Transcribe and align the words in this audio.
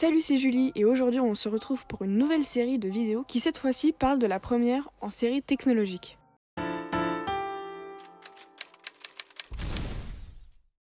Salut, 0.00 0.20
c'est 0.20 0.36
Julie 0.36 0.70
et 0.76 0.84
aujourd'hui 0.84 1.18
on 1.18 1.34
se 1.34 1.48
retrouve 1.48 1.84
pour 1.86 2.02
une 2.02 2.16
nouvelle 2.16 2.44
série 2.44 2.78
de 2.78 2.88
vidéos 2.88 3.24
qui 3.26 3.40
cette 3.40 3.58
fois-ci 3.58 3.90
parle 3.90 4.20
de 4.20 4.28
la 4.28 4.38
première 4.38 4.88
en 5.00 5.10
série 5.10 5.42
technologique. 5.42 6.18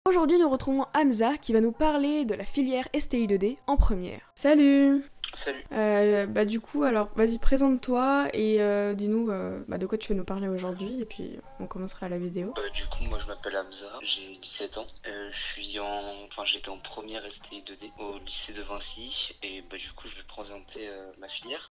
Aujourd'hui 0.09 0.39
nous 0.39 0.49
retrouvons 0.49 0.87
Hamza 0.95 1.37
qui 1.37 1.53
va 1.53 1.61
nous 1.61 1.71
parler 1.71 2.25
de 2.25 2.33
la 2.33 2.43
filière 2.43 2.87
STI 2.97 3.27
2D 3.27 3.57
en 3.67 3.77
première. 3.77 4.31
Salut 4.33 5.03
Salut. 5.33 5.63
Euh, 5.71 6.27
bah 6.27 6.45
du 6.45 6.59
coup 6.59 6.83
alors 6.83 7.09
vas-y 7.15 7.39
présente-toi 7.39 8.27
et 8.33 8.61
euh, 8.61 8.93
dis-nous 8.93 9.31
euh, 9.31 9.63
bah, 9.67 9.77
de 9.79 9.87
quoi 9.87 9.97
tu 9.97 10.09
veux 10.13 10.17
nous 10.17 10.23
parler 10.23 10.47
aujourd'hui 10.47 11.01
et 11.01 11.05
puis 11.05 11.39
on 11.59 11.65
commencera 11.65 12.07
la 12.07 12.19
vidéo. 12.19 12.53
Euh, 12.57 12.69
du 12.69 12.85
coup, 12.85 13.03
moi 13.09 13.17
je 13.19 13.27
m'appelle 13.27 13.57
Hamza, 13.57 13.99
j'ai 14.03 14.37
17 14.37 14.77
ans. 14.77 14.87
Euh, 15.07 15.29
je 15.31 15.41
suis 15.41 15.79
en, 15.79 16.01
enfin 16.27 16.45
j'étais 16.45 16.69
en 16.69 16.77
première 16.77 17.29
STI 17.31 17.61
2D 17.61 17.91
au 17.99 18.19
lycée 18.19 18.53
de 18.53 18.61
Vinci 18.61 19.35
et 19.41 19.61
bah 19.63 19.77
du 19.77 19.91
coup 19.93 20.07
je 20.07 20.15
vais 20.15 20.23
présenter 20.27 20.87
euh, 20.87 21.11
ma 21.19 21.27
filière. 21.27 21.72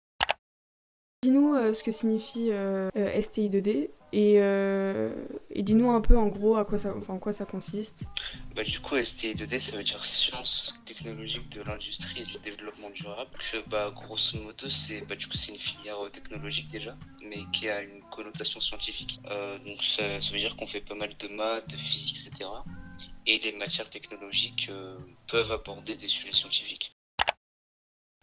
Dis-nous 1.22 1.54
euh, 1.54 1.74
ce 1.74 1.84
que 1.84 1.92
signifie 1.92 2.48
euh, 2.50 2.90
euh, 2.96 3.22
STI 3.22 3.50
2D 3.50 3.90
et, 4.14 4.36
euh, 4.38 5.14
et 5.50 5.64
dis-nous 5.64 5.92
un 5.92 6.00
peu 6.00 6.18
en 6.18 6.28
gros 6.28 6.56
à 6.56 6.64
quoi 6.64 6.80
ça, 6.80 6.94
enfin, 6.96 7.16
en 7.16 7.20
quoi 7.20 7.34
ça 7.34 7.44
consiste. 7.44 8.06
Bah 8.56 8.64
du 8.64 8.80
coup 8.80 8.96
STI 8.96 9.36
2D 9.36 9.60
ça 9.60 9.76
veut 9.76 9.84
dire 9.84 10.06
sciences 10.06 10.80
technologiques 10.86 11.50
de 11.50 11.62
l'industrie 11.64 12.22
et 12.22 12.26
du 12.26 12.38
développement 12.38 12.90
durable. 12.92 13.32
Que 13.52 13.58
bah 13.70 13.92
grosso 13.94 14.38
modo 14.42 14.70
c'est 14.70 15.02
bah 15.02 15.16
une 15.16 15.58
filière 15.58 15.98
technologique 16.14 16.70
déjà, 16.70 16.96
mais 17.22 17.44
qui 17.52 17.68
a 17.68 17.82
une 17.82 18.02
connotation 18.12 18.62
scientifique. 18.62 19.20
Donc 19.66 19.84
ça, 19.84 20.20
veut 20.32 20.40
dire 20.40 20.56
qu'on 20.56 20.68
fait 20.68 20.80
pas 20.80 20.96
mal 20.96 21.14
de 21.18 21.28
maths, 21.28 21.70
de 21.70 21.76
physique, 21.76 22.26
etc. 22.28 22.50
Et 23.28 23.40
les 23.40 23.52
matières 23.52 23.90
technologiques 23.90 24.72
peuvent 25.28 25.52
aborder 25.52 25.98
des 25.98 26.08
sujets 26.08 26.32
scientifiques. 26.32 26.96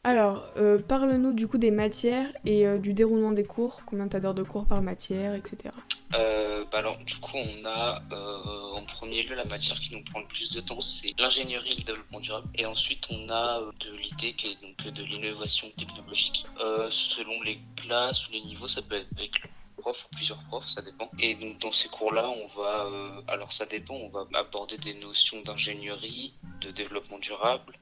Alors, 0.07 0.45
euh, 0.57 0.79
parle-nous 0.79 1.33
du 1.33 1.49
coup 1.49 1.59
des 1.59 1.73
matières 1.73 2.29
et 2.45 2.65
euh, 2.65 2.79
du 2.79 2.93
déroulement 2.93 3.33
des 3.33 3.43
cours, 3.43 3.81
combien 3.87 4.07
t'as 4.07 4.21
d'heures 4.21 4.35
de 4.35 4.45
cours 4.45 4.65
par 4.65 4.81
matière, 4.81 5.35
etc. 5.35 5.75
Euh, 6.15 6.65
bah 6.71 6.79
alors, 6.79 6.97
du 6.99 7.17
coup, 7.17 7.37
on 7.39 7.65
a 7.65 8.01
euh, 8.13 8.77
en 8.77 8.83
premier 8.83 9.25
lieu 9.25 9.35
la 9.35 9.47
matière 9.47 9.81
qui 9.81 9.97
nous 9.97 10.05
prend 10.05 10.21
le 10.21 10.29
plus 10.29 10.53
de 10.53 10.61
temps, 10.61 10.81
c'est 10.81 11.13
l'ingénierie 11.19 11.73
et 11.73 11.77
le 11.79 11.83
développement 11.83 12.21
durable. 12.21 12.47
Et 12.55 12.65
ensuite, 12.67 13.05
on 13.11 13.29
a 13.29 13.61
euh, 13.61 13.73
de 13.81 13.97
l'idée 13.97 14.35
qui 14.35 14.47
est 14.47 14.63
donc 14.63 14.95
de 14.95 15.03
l'innovation 15.03 15.69
technologique. 15.77 16.47
Selon 16.89 17.43
les 17.43 17.59
classes 17.75 18.29
ou 18.29 18.33
les 18.33 18.43
niveaux, 18.43 18.69
ça 18.69 18.83
peut 18.83 18.95
être 18.95 19.09
avec 19.17 19.43
prof 19.77 20.07
ou 20.07 20.15
plusieurs 20.15 20.39
profs, 20.45 20.69
ça 20.69 20.83
dépend. 20.83 21.11
Et 21.19 21.35
donc, 21.35 21.59
dans 21.59 21.73
ces 21.73 21.89
cours-là, 21.89 22.31
on 22.31 22.47
va, 22.61 22.89
alors 23.27 23.53
ça 23.53 23.67
dépend, 23.67 23.95
on 23.95 24.09
va 24.11 24.25
aborder 24.35 24.79
des 24.79 24.95
notions 24.95 25.43
d'ingénierie, 25.43 26.33
de 26.67 26.71
développement 26.73 27.19
durable, 27.19 27.75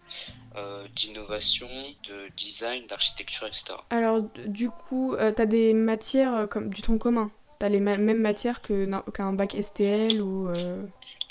euh, 0.57 0.87
d'innovation, 0.95 1.69
de 2.09 2.29
design, 2.37 2.87
d'architecture, 2.87 3.47
etc. 3.47 3.65
Alors, 3.91 4.23
du 4.47 4.71
coup, 4.71 5.15
euh, 5.15 5.33
t'as 5.33 5.47
des 5.47 5.73
matières 5.75 6.35
euh, 6.35 6.47
comme 6.47 6.69
du 6.71 6.83
tronc 6.83 6.99
commun. 6.99 7.31
T'as 7.59 7.69
les 7.69 7.81
ma- 7.81 7.97
mêmes 7.97 8.21
matières 8.21 8.61
qu'un 8.63 9.33
bac 9.33 9.55
STL 9.55 10.21
ou. 10.21 10.49
euh, 10.49 10.83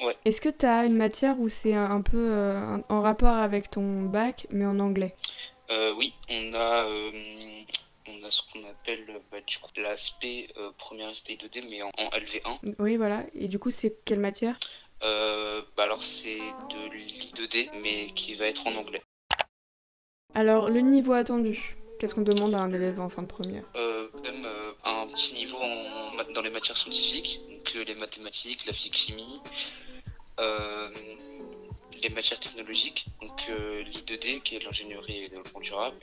Ouais. 0.04 0.18
Est-ce 0.26 0.42
que 0.42 0.50
t'as 0.50 0.86
une 0.86 0.96
matière 0.98 1.40
où 1.40 1.48
c'est 1.50 1.74
un, 1.76 1.90
un 1.90 2.02
peu 2.02 2.34
en- 2.90 3.02
rapport 3.02 3.36
avec 3.36 3.70
ton 3.70 4.04
bac, 4.04 4.48
mais 4.52 4.66
en 4.66 4.80
anglais? 4.80 5.16
Euh, 5.72 5.94
oui, 5.98 6.14
on 6.30 6.54
a, 6.56 6.86
on 8.08 8.24
a 8.26 8.32
ce 8.32 8.42
qu'on 8.52 8.60
appelle 8.68 9.06
bah, 9.32 9.38
du 9.48 9.58
coup, 9.60 9.70
l'aspect 9.78 10.50
euh, 10.58 10.72
première 10.78 11.10
STI 11.16 11.38
2D, 11.38 11.62
mais 11.70 11.82
en, 11.84 11.88
en 11.90 12.10
LV1. 12.18 12.60
Oui, 12.80 12.98
voilà. 12.98 13.24
Et 13.36 13.48
du 13.48 13.60
coup, 13.60 13.72
c'est 13.72 13.96
quelle 14.04 14.20
matière? 14.20 14.58
Bah 15.04 15.84
alors 15.84 16.04
c'est 16.04 16.40
de 16.70 16.94
l'I2D, 16.94 17.70
mais 17.82 18.08
qui 18.14 18.36
va 18.36 18.48
être 18.48 18.66
en 18.68 18.76
anglais. 18.76 19.02
Alors, 20.36 20.70
le 20.70 20.82
niveau 20.82 21.14
attendu. 21.14 21.76
Qu'est-ce 22.00 22.16
qu'on 22.16 22.22
demande 22.22 22.56
à 22.56 22.60
un 22.60 22.74
élève 22.74 23.00
en 23.00 23.08
fin 23.08 23.22
de 23.22 23.28
première? 23.28 23.64
Euh, 23.76 24.08
même 24.24 24.46
euh, 24.46 24.72
un 24.84 25.08
petit 25.08 25.36
niveau 25.36 25.58
en, 25.58 26.34
dans 26.34 26.42
les 26.42 26.50
matières 26.50 26.76
scientifiques, 26.76 27.40
donc 27.50 27.76
euh, 27.76 27.84
les 27.86 27.96
mathématiques, 27.96 28.66
la 28.66 28.74
physique 28.74 28.96
chimie, 28.98 29.40
euh, 30.40 30.90
les 32.02 32.10
matières 32.10 32.40
technologiques, 32.40 33.06
donc 33.22 33.46
euh, 33.50 33.84
l'I2D 33.84 34.42
qui 34.42 34.56
est 34.56 34.66
l'ingénierie 34.66 35.18
et 35.18 35.22
le 35.24 35.30
développement 35.30 35.62
durable, 35.62 35.96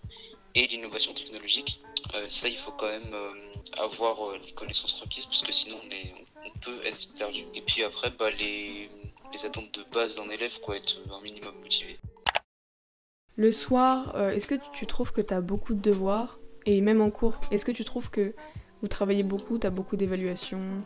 et 0.55 0.67
l'innovation 0.69 1.13
technologique. 1.13 1.83
Euh, 2.15 2.29
ça, 2.29 2.49
il 2.49 2.57
faut 2.57 2.73
quand 2.73 2.89
même 2.89 3.13
euh, 3.15 3.33
avoir 3.79 4.31
euh, 4.31 4.39
les 4.45 4.53
connaissances 4.53 5.01
requises 5.01 5.27
parce 5.27 5.43
que 5.43 5.53
sinon 5.53 5.77
on, 5.85 5.91
est, 5.91 6.15
on 6.45 6.59
peut 6.61 6.81
être 6.85 7.13
perdu. 7.15 7.45
Et 7.55 7.63
puis 7.63 7.83
après, 7.83 8.11
bah, 8.11 8.31
les, 8.31 8.89
les 9.33 9.45
attentes 9.45 9.73
de 9.79 9.85
base 9.93 10.17
d'un 10.17 10.29
élève, 10.31 10.59
quoi, 10.61 10.77
être 10.77 10.97
un 11.13 11.21
minimum 11.21 11.55
motivé. 11.63 11.99
Le 13.37 13.53
soir, 13.53 14.15
euh, 14.17 14.31
est-ce 14.31 14.47
que 14.47 14.55
tu- 14.57 14.71
tu 14.73 14.87
trouves 14.87 15.13
que 15.13 15.21
t'as 15.21 15.41
beaucoup 15.41 15.75
de 15.75 15.81
devoirs? 15.81 16.39
Et 16.67 16.81
même 16.83 17.01
en 17.01 17.11
cours, 17.11 17.35
est-ce 17.51 17.65
que 17.65 17.73
tu 17.73 17.85
trouves 17.85 18.11
que 18.11 18.35
vous 18.83 18.89
travaillez 18.89 19.23
beaucoup, 19.23 19.57
t'as 19.59 19.71
beaucoup 19.71 19.97
d'évaluations? 19.97 20.83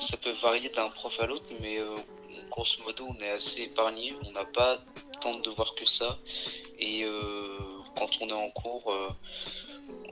Ça 0.00 0.16
peut 0.16 0.32
varier 0.32 0.70
d'un 0.70 0.88
prof 0.88 1.20
à 1.20 1.26
l'autre, 1.26 1.44
mais 1.60 1.78
euh, 1.78 1.94
grosso 2.50 2.82
modo, 2.82 3.06
on 3.08 3.20
est 3.22 3.30
assez 3.30 3.62
épargné. 3.62 4.12
On 4.24 4.32
n'a 4.32 4.44
pas 4.44 4.78
tant 5.20 5.36
de 5.36 5.42
devoirs 5.42 5.74
que 5.76 5.86
ça. 5.86 6.18
Et 6.78 7.04
euh, 7.04 7.58
quand 7.96 8.08
on 8.20 8.28
est 8.28 8.32
en 8.32 8.50
cours, 8.50 8.92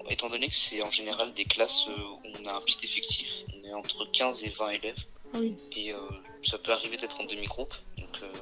étant 0.08 0.28
donné 0.28 0.48
que 0.48 0.54
c'est 0.54 0.82
en 0.82 0.90
général 0.90 1.32
des 1.32 1.44
classes 1.44 1.86
euh, 1.88 1.92
où 1.96 2.20
on 2.40 2.46
a 2.46 2.54
un 2.54 2.60
petit 2.60 2.84
effectif, 2.84 3.44
on 3.54 3.64
est 3.68 3.72
entre 3.74 4.04
15 4.10 4.44
et 4.44 4.48
20 4.50 4.70
élèves. 4.70 5.04
Ah 5.34 5.38
oui. 5.40 5.56
Et 5.72 5.92
euh, 5.92 5.98
ça 6.42 6.58
peut 6.58 6.72
arriver 6.72 6.96
d'être 6.98 7.20
en 7.20 7.24
demi-groupe, 7.24 7.74
donc 7.98 8.22
euh, 8.22 8.32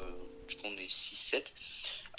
on 0.65 0.72
est 0.76 0.91
6-7. 0.91 1.44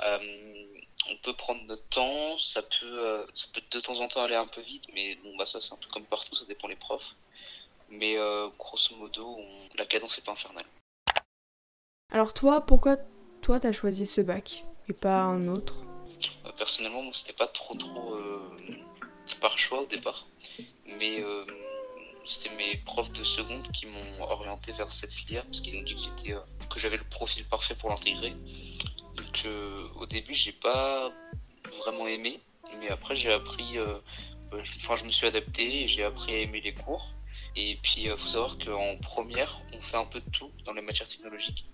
Euh, 0.03 0.65
on 1.09 1.15
peut 1.17 1.33
prendre 1.33 1.61
notre 1.63 1.87
temps, 1.89 2.37
ça 2.37 2.61
peut, 2.61 3.27
ça 3.33 3.47
peut 3.53 3.61
de 3.71 3.79
temps 3.79 3.99
en 3.99 4.07
temps 4.07 4.23
aller 4.23 4.35
un 4.35 4.47
peu 4.47 4.61
vite, 4.61 4.87
mais 4.93 5.15
bon, 5.23 5.35
bah 5.37 5.45
ça 5.45 5.59
c'est 5.59 5.73
un 5.73 5.77
peu 5.77 5.87
comme 5.89 6.05
partout, 6.05 6.35
ça 6.35 6.45
dépend 6.45 6.67
des 6.67 6.75
profs. 6.75 7.15
Mais 7.89 8.15
grosso 8.57 8.95
modo, 8.95 9.35
on- 9.37 9.69
la 9.77 9.85
cadence 9.85 10.17
est 10.17 10.21
pas 10.25 10.31
infernale. 10.31 10.65
Alors 12.11 12.33
toi, 12.33 12.61
pourquoi 12.61 12.97
toi 13.41 13.59
t'as 13.59 13.71
choisi 13.73 14.05
ce 14.05 14.21
bac 14.21 14.63
et 14.87 14.93
pas 14.93 15.21
un 15.21 15.47
autre? 15.47 15.75
Personnellement, 16.57 17.01
moi 17.03 17.13
c'était 17.13 17.33
pas 17.33 17.47
trop 17.47 17.75
trop 17.75 18.15
par 19.39 19.57
choix 19.57 19.81
au 19.81 19.85
départ, 19.85 20.25
mais 20.85 21.21
euh, 21.21 21.45
c'était 22.25 22.53
mes 22.55 22.77
profs 22.77 23.11
de 23.11 23.23
seconde 23.23 23.67
qui 23.71 23.85
m'ont 23.87 24.21
orienté 24.23 24.71
vers 24.73 24.91
cette 24.91 25.13
filière 25.13 25.43
parce 25.45 25.61
qu'ils 25.61 25.77
ont 25.77 25.83
dit 25.83 25.95
que 26.23 26.33
euh, 26.33 26.39
que 26.69 26.79
j'avais 26.79 26.97
le 26.97 27.03
profil 27.03 27.45
parfait 27.45 27.75
pour 27.75 27.89
l'intégrer. 27.89 28.31
Donc 29.15 29.43
euh, 29.45 29.87
au 29.95 30.05
début, 30.05 30.33
j'ai 30.33 30.51
pas 30.51 31.11
vraiment 31.79 32.07
aimé, 32.07 32.39
mais 32.79 32.89
après 32.89 33.15
j'ai 33.15 33.31
appris, 33.31 33.75
je- 33.75 34.77
enfin 34.77 34.95
je 34.95 35.05
me 35.05 35.11
suis 35.11 35.27
adapté 35.27 35.83
et 35.83 35.87
j'ai 35.87 36.03
appris 36.03 36.33
à 36.33 36.37
aimer 36.39 36.61
les 36.61 36.73
cours. 36.73 37.13
Et 37.55 37.77
puis 37.83 38.03
il 38.03 38.11
faut 38.11 38.27
savoir 38.27 38.57
qu'en 38.57 38.95
première, 38.97 39.61
on 39.73 39.81
fait 39.81 39.97
un 39.97 40.05
peu 40.05 40.21
de 40.21 40.29
tout 40.29 40.51
dans 40.65 40.73
les 40.73 40.81
matières 40.81 41.07
technologiques. 41.09 41.65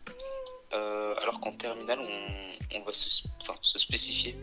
Alors 0.72 1.40
qu'en 1.40 1.52
terminale, 1.56 2.00
on, 2.74 2.82
va 2.84 2.94
se, 2.94 3.24
spécifier 3.80 4.36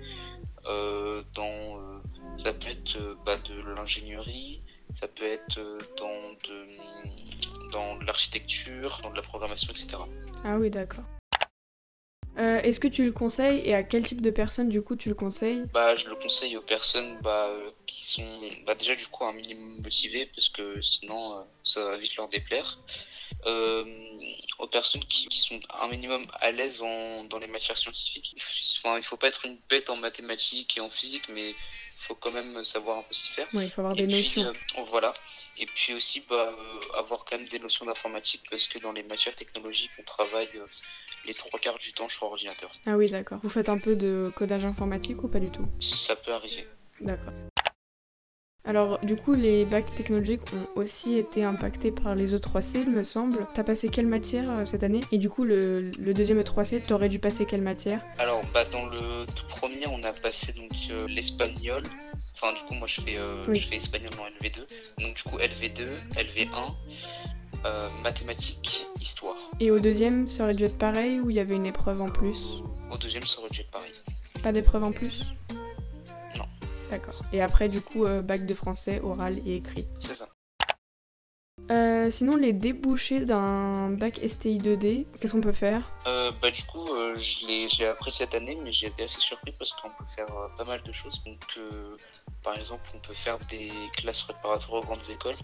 dans. 1.35 2.03
Ça 2.37 2.53
peut 2.53 2.69
être 2.69 2.97
euh, 2.97 3.15
bah, 3.25 3.37
de 3.37 3.55
l'ingénierie, 3.75 4.63
ça 4.93 5.09
peut 5.09 5.25
être 5.25 5.59
euh, 5.59 5.81
dans 5.97 6.33
de, 6.49 7.71
dans 7.71 7.97
de 7.97 8.05
l'architecture, 8.05 9.01
dans 9.03 9.11
de 9.11 9.17
la 9.17 9.23
programmation, 9.23 9.73
etc. 9.73 9.97
Ah 10.45 10.57
oui, 10.59 10.71
d'accord. 10.71 11.05
Euh, 12.39 12.61
Est-ce 12.63 12.81
que 12.81 12.89
tu 12.89 13.05
le 13.05 13.13
conseilles 13.13 13.61
et 13.65 13.75
à 13.75 13.85
quel 13.85 14.05
type 14.05 14.21
de 14.21 14.31
personnes 14.31 14.69
du 14.69 14.83
coup 14.83 14.97
tu 14.97 15.09
le 15.09 15.15
conseilles? 15.15 15.65
Bah, 15.73 15.95
je 15.95 16.09
le 16.09 16.17
conseille 16.17 16.57
aux 16.57 16.63
personnes 16.63 17.19
bah, 17.23 17.49
euh, 17.49 17.71
qui 17.87 18.05
sont 18.05 18.41
bah, 18.67 18.75
déjà 18.75 18.97
du 18.97 19.07
coup 19.07 19.25
un 19.25 19.33
minimum 19.33 19.83
motivées 19.83 20.27
parce 20.35 20.49
que 20.49 20.83
sinon 20.83 21.39
euh, 21.39 21.43
ça 21.63 21.85
va 21.85 21.97
vite 21.97 22.17
leur 22.17 22.29
déplaire. 22.29 22.79
Aux 24.59 24.69
personnes 24.69 25.05
qui, 25.05 25.27
qui 25.29 25.39
sont 25.39 25.61
un 25.81 25.89
minimum 25.89 26.25
à 26.41 26.51
l'aise 26.51 26.79
dans 26.79 27.39
les 27.39 27.47
matières 27.47 27.77
scientifiques. 27.77 28.35
Enfin, 28.79 28.97
il 28.97 29.03
faut 29.03 29.17
pas 29.17 29.29
être 29.29 29.45
une 29.45 29.59
bête 29.69 29.91
en 29.91 29.97
mathématiques 29.97 30.79
et 30.79 30.81
en 30.81 30.89
physique, 30.89 31.29
mais 31.29 31.55
faut 32.05 32.15
quand 32.15 32.33
même 32.33 32.63
savoir 32.65 32.99
un 32.99 33.03
peu 33.03 33.15
s'y 33.15 33.29
faire. 33.33 33.47
Il 33.53 33.71
faut 33.71 33.81
avoir 33.81 33.95
Et 33.99 34.03
des 34.03 34.07
puis, 34.07 34.17
notions. 34.17 34.45
euh, 34.79 34.83
voilà. 34.89 35.15
Et 35.57 35.67
puis 35.67 35.95
aussi 35.95 36.23
bah, 36.29 36.37
euh, 36.57 36.99
avoir 36.99 37.25
quand 37.25 37.39
même 37.39 37.47
des 37.49 37.59
notions 37.59 37.87
d'informatique 37.87 38.43
parce 38.51 38.67
que 38.69 38.79
dans 38.79 38.93
les 38.93 39.03
matières 39.05 39.35
technologiques, 39.37 39.91
on 39.99 40.03
travaille 40.03 40.49
euh, 40.57 40.67
les 41.27 41.35
trois 41.35 41.59
quarts 41.59 41.79
du 41.79 41.93
temps 41.93 42.09
sur 42.09 42.25
ordinateur. 42.25 42.71
Ah 42.87 42.97
oui, 42.97 43.11
d'accord. 43.11 43.39
Vous 43.43 43.49
faites 43.49 43.69
un 43.69 43.79
peu 43.79 43.97
de 43.97 44.31
codage 44.37 44.65
informatique 44.65 45.23
ou 45.23 45.29
pas 45.29 45.41
du 45.41 45.51
tout? 45.51 45.67
Ça 45.81 46.15
peut 46.17 46.33
arriver. 46.33 46.67
D'accord. 47.01 47.33
Alors, 48.67 48.99
du 49.05 49.15
coup, 49.17 49.35
les 49.35 49.67
bacs 49.67 49.95
technologiques 49.95 50.41
ont 50.55 50.81
aussi 50.81 51.19
été 51.19 51.45
impactés 51.45 51.91
par 51.91 52.15
les 52.15 52.35
E3C, 52.35 52.79
il 52.87 52.91
me 52.91 53.03
semble. 53.03 53.47
T'as 53.53 53.63
passé 53.63 53.91
quelle 53.91 54.07
matière 54.07 54.51
euh, 54.51 54.65
cette 54.65 54.83
année? 54.83 55.03
Et 55.13 55.19
du 55.19 55.29
coup, 55.29 55.45
le, 55.45 55.91
le 56.01 56.15
deuxième 56.15 56.41
E3C, 56.41 56.81
t'aurais 56.81 57.11
dû 57.11 57.19
passer 57.19 57.45
quelle 57.45 57.61
matière? 57.61 58.01
Alors, 58.19 58.43
bah, 58.55 58.65
dans 58.65 58.87
le 58.87 59.27
tout 59.37 59.47
premier, 59.49 59.87
on 59.89 60.03
a 60.03 60.13
passé 60.15 60.55
donc 60.55 60.71
euh, 60.91 61.07
l'espagnol. 61.09 61.83
Enfin, 62.35 62.55
du 62.55 62.63
coup, 62.63 62.73
moi, 62.73 62.87
je 62.87 63.03
fais, 63.03 63.19
euh, 63.19 63.45
Oui. 63.49 63.57
je 63.57 63.69
fais 63.69 63.77
espagnol 63.77 64.13
en 64.19 64.25
LV2. 64.43 64.61
Donc, 65.05 65.15
du 65.17 65.23
coup, 65.25 65.37
LV2, 65.37 65.99
LV1, 66.17 66.75
euh, 67.67 67.89
mathématiques, 68.03 68.87
histoire. 68.99 69.37
Et 69.61 69.71
au 69.71 69.79
deuxième, 69.79 70.27
ça 70.31 70.45
aurait 70.45 70.55
dû 70.55 70.65
être 70.65 70.79
pareil 70.79 71.21
ou 71.21 71.29
il 71.29 71.37
y 71.37 71.41
avait 71.41 71.57
une 71.57 71.67
épreuve 71.67 72.01
en 72.01 72.09
plus? 72.11 72.63
Au 72.91 72.97
deuxième, 72.97 73.27
ça 73.27 73.41
aurait 73.41 73.51
dû 73.51 73.61
être 73.61 73.71
pareil. 73.71 73.93
Pas 74.43 74.53
d'épreuve 74.53 74.85
en 74.85 74.93
plus? 74.93 75.35
D'accord. 76.91 77.15
Et 77.33 77.41
après, 77.41 77.69
du 77.69 77.81
coup, 77.81 78.05
euh, 78.05 78.23
bac 78.23 78.47
de 78.47 78.55
français, 78.55 79.01
oral 79.01 79.41
et 79.47 79.57
écrit. 79.57 79.87
C'est 80.01 80.15
ça. 80.15 80.29
Euh, 81.71 82.11
sinon, 82.11 82.37
les 82.37 82.53
débouchés 82.53 83.25
d'un 83.25 83.89
bac 83.91 84.21
STI 84.27 84.59
2D, 84.59 85.07
qu'est-ce 85.19 85.33
qu'on 85.33 85.41
peut 85.41 85.53
faire? 85.53 85.91
Euh, 86.07 86.31
bah 86.43 86.51
du 86.51 86.63
coup, 86.65 86.87
euh, 86.93 87.17
je 87.17 87.47
l'ai 87.47 87.69
je 87.69 87.79
l'ai 87.79 87.87
appris 87.87 88.13
cette 88.13 88.35
année, 88.35 88.59
mais 88.63 88.71
j'ai 88.71 88.89
été 88.89 89.05
assez 89.05 89.21
surpris 89.21 89.55
parce 89.59 89.73
qu'on 89.73 89.89
peut 89.89 90.05
faire 90.05 90.31
euh, 90.37 90.49
pas 90.59 90.65
mal 90.65 90.83
de 90.83 90.93
choses. 90.93 91.23
Donc, 91.25 91.41
euh, 91.57 91.97
par 92.43 92.55
exemple, 92.57 92.83
on 92.95 92.99
peut 92.99 93.15
faire 93.15 93.39
des 93.51 93.73
classes 93.97 94.23
préparatoires 94.23 94.83
aux 94.83 94.85
grandes 94.85 95.09
écoles, 95.09 95.37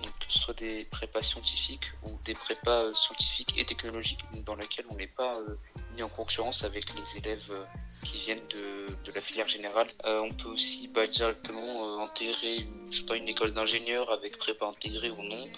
donc 0.00 0.12
que 0.20 0.26
ce 0.32 0.38
soit 0.38 0.54
des 0.58 0.84
prépas 0.84 1.22
scientifiques 1.22 1.92
ou 2.04 2.10
des 2.24 2.34
prépas 2.34 2.92
scientifiques 2.92 3.58
et 3.58 3.64
technologiques, 3.64 4.20
dans 4.44 4.54
lesquelles 4.54 4.86
on 4.90 4.96
n'est 4.96 5.08
pas 5.08 5.34
euh, 5.38 5.56
mis 5.94 6.04
en 6.04 6.08
concurrence 6.08 6.62
avec 6.62 6.84
les 6.94 7.18
élèves 7.18 7.50
euh, 7.50 7.64
qui 8.04 8.18
viennent 8.20 8.46
de, 8.50 8.94
de 9.10 9.12
la 9.14 9.20
filière 9.20 9.48
générale. 9.48 9.88
Euh, 10.04 10.20
on 10.20 10.32
peut 10.32 10.48
aussi 10.48 10.88
bah, 10.88 11.06
directement 11.06 12.00
euh, 12.00 12.04
intégrer, 12.04 12.56
une- 12.58 12.92
je 12.92 13.00
sais 13.00 13.06
pas, 13.06 13.16
une 13.16 13.28
école 13.28 13.52
d'ingénieur 13.52 14.10
avec 14.12 14.36
prépa 14.38 14.66
intégrée 14.66 15.10
ou 15.10 15.22
non. 15.22 15.48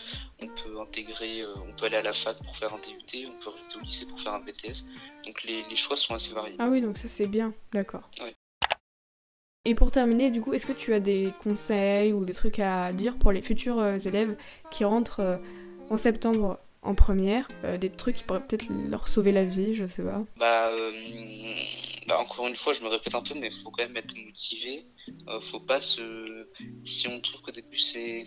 On 0.40 0.46
peut 0.46 0.80
intégrer, 0.80 1.42
euh, 1.42 1.54
on 1.68 1.72
peut 1.72 1.86
aller 1.86 1.96
à 1.96 2.02
la 2.02 2.12
fac 2.12 2.36
pour 2.44 2.56
faire 2.56 2.72
un 2.72 2.78
DUT, 2.78 3.26
on 3.26 3.42
peut 3.44 3.50
rester 3.50 3.76
au 3.76 3.80
lycée 3.80 4.06
pour 4.06 4.20
faire 4.20 4.34
un 4.34 4.40
BTS. 4.40 4.84
Donc 5.24 5.42
les, 5.44 5.62
les 5.68 5.76
choix 5.76 5.96
sont 5.96 6.14
assez 6.14 6.32
variés. 6.32 6.56
Ah 6.58 6.68
oui, 6.68 6.80
donc 6.80 6.96
ça 6.96 7.08
c'est 7.08 7.26
bien, 7.26 7.52
d'accord. 7.72 8.08
Ouais. 8.20 8.32
Et 9.64 9.74
pour 9.74 9.90
terminer, 9.90 10.30
du 10.30 10.40
coup, 10.40 10.52
est-ce 10.54 10.64
que 10.66 10.72
tu 10.72 10.94
as 10.94 11.00
des 11.00 11.32
conseils 11.42 12.12
ou 12.12 12.24
des 12.24 12.34
trucs 12.34 12.60
à 12.60 12.92
dire 12.92 13.16
pour 13.16 13.32
les 13.32 13.42
futurs 13.42 13.84
élèves 14.06 14.36
qui 14.70 14.84
rentrent 14.84 15.40
en 15.90 15.96
septembre 15.96 16.60
en 16.82 16.94
première 16.94 17.48
euh, 17.64 17.76
Des 17.76 17.90
trucs 17.90 18.14
qui 18.14 18.22
pourraient 18.22 18.46
peut-être 18.46 18.66
leur 18.88 19.08
sauver 19.08 19.32
la 19.32 19.42
vie, 19.42 19.74
je 19.74 19.88
sais 19.88 20.04
pas. 20.04 20.22
Bah, 20.38 20.68
euh, 20.68 20.92
bah, 22.06 22.18
encore 22.20 22.46
une 22.46 22.54
fois, 22.56 22.72
je 22.72 22.82
me 22.82 22.88
répète 22.88 23.14
un 23.14 23.22
peu, 23.22 23.34
mais 23.34 23.48
il 23.48 23.54
faut 23.54 23.70
quand 23.70 23.82
même 23.82 23.96
être 23.96 24.16
motivé. 24.16 24.86
Euh, 25.28 25.40
faut 25.40 25.60
pas 25.60 25.80
se. 25.80 26.48
Si 26.84 27.08
on 27.08 27.20
trouve 27.20 27.42
qu'au 27.42 27.52
début 27.52 27.78
c'est, 27.78 28.22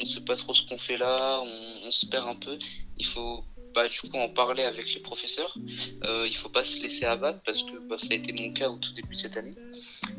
on 0.00 0.04
sait 0.06 0.24
pas 0.24 0.36
trop 0.36 0.54
ce 0.54 0.66
qu'on 0.66 0.78
fait 0.78 0.96
là, 0.96 1.40
on, 1.42 1.86
on 1.86 1.90
se 1.90 2.06
perd 2.06 2.28
un 2.28 2.36
peu. 2.36 2.58
Il 2.96 3.06
faut 3.06 3.44
bah 3.74 3.88
du 3.88 4.00
coup 4.00 4.16
en 4.16 4.28
parler 4.28 4.62
avec 4.62 4.92
les 4.94 5.00
professeurs. 5.00 5.56
Euh, 6.04 6.26
il 6.26 6.34
faut 6.34 6.48
pas 6.48 6.64
se 6.64 6.82
laisser 6.82 7.04
abattre 7.04 7.40
parce 7.44 7.62
que 7.62 7.78
bah, 7.88 7.96
ça 7.98 8.08
a 8.10 8.14
été 8.14 8.32
mon 8.32 8.52
cas 8.52 8.68
au 8.70 8.76
tout 8.76 8.92
début 8.92 9.14
de 9.14 9.20
cette 9.20 9.36
année. 9.36 9.54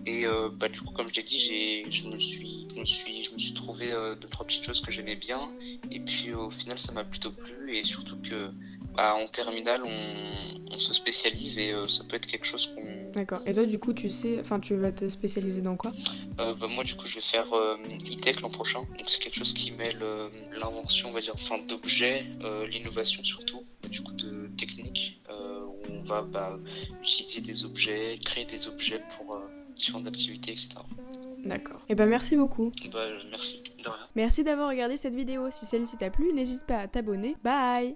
Et 0.06 0.26
euh, 0.26 0.50
bah 0.50 0.70
du 0.70 0.82
coup, 0.82 0.92
comme 0.92 1.08
je 1.10 1.16
l'ai 1.16 1.24
dit, 1.24 1.40
j'ai, 1.40 1.86
je 1.90 2.08
me 2.08 2.20
suis, 2.20 2.68
je 2.74 2.80
me 2.80 2.86
suis, 2.86 3.24
je 3.24 3.32
me 3.32 3.38
suis 3.38 3.54
trouvé 3.54 3.92
euh, 3.92 4.16
deux 4.16 4.28
trois 4.28 4.46
petites 4.46 4.66
choses 4.66 4.82
que 4.82 4.92
j'aimais 4.92 5.16
bien. 5.16 5.50
Et 5.92 6.00
puis 6.00 6.34
au 6.34 6.50
final, 6.50 6.78
ça 6.80 6.92
m'a 6.92 7.04
plutôt 7.04 7.32
plu 7.32 7.78
et 7.78 7.84
surtout 7.84 8.18
que 8.22 8.50
bah, 8.96 9.16
en 9.16 9.28
terminale, 9.28 9.82
on, 9.84 10.74
on 10.74 10.80
se 10.80 10.94
spécialise 10.94 11.58
et 11.58 11.72
euh, 11.72 11.88
ça 11.88 12.04
peut 12.04 12.16
être 12.16 12.28
quelque 12.28 12.46
chose 12.46 12.68
qu'on. 12.68 13.12
D'accord. 13.14 13.42
Et 13.46 13.54
toi, 13.54 13.66
du 13.66 13.80
coup, 13.80 13.94
tu 13.94 14.10
sais, 14.10 14.40
enfin, 14.40 14.60
tu 14.60 14.76
vas 14.76 14.92
te 14.92 15.08
spécialiser 15.08 15.62
dans 15.62 15.76
quoi? 15.76 15.94
Bah, 16.38 16.56
moi, 16.68 16.84
du 16.84 16.96
coup, 16.96 17.06
je 17.06 17.16
vais 17.16 17.22
faire 17.22 17.46
e-tech 17.54 18.42
l'an 18.42 18.50
prochain. 18.50 18.80
Donc, 18.98 19.08
c'est 19.08 19.22
quelque 19.22 19.36
chose 19.38 19.54
qui 19.54 19.72
mêle 19.72 20.04
l'invention, 20.60 21.10
on 21.10 21.12
va 21.12 21.22
dire, 21.22 21.34
enfin, 21.36 21.60
d'objets, 21.60 22.26
l'innovation 22.70 23.22
surtout, 23.46 23.64
du 23.90 24.02
coup, 24.02 24.14
de 24.14 24.48
technique, 24.58 25.22
euh, 25.30 25.66
où 25.66 25.94
on 26.00 26.04
va 26.04 26.24
bah, 26.24 26.58
utiliser 27.02 27.42
des 27.42 27.66
objets, 27.66 28.20
créer 28.24 28.46
des 28.46 28.68
objets 28.68 29.02
pour 29.16 29.36
euh, 29.36 29.40
différentes 29.76 30.08
activités, 30.08 30.52
etc. 30.52 30.76
D'accord. 31.44 31.82
Et 31.90 31.96
ben 31.96 32.06
merci 32.06 32.38
beaucoup. 32.38 32.72
Bah, 32.94 33.06
merci, 33.30 33.64
de 33.84 33.90
rien. 33.90 34.08
Merci 34.16 34.44
d'avoir 34.44 34.70
regardé 34.70 34.96
cette 34.96 35.16
vidéo. 35.16 35.50
Si 35.52 35.66
celle-ci 35.66 35.98
t'a 35.98 36.10
plu, 36.10 36.32
n'hésite 36.34 36.64
pas 36.66 36.78
à 36.78 36.88
t'abonner. 36.88 37.36
Bye 37.44 37.92